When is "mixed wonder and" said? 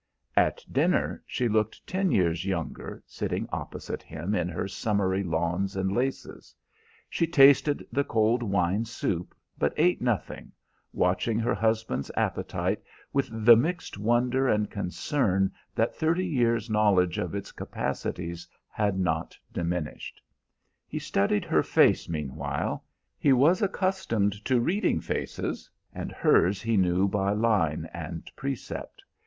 13.55-14.71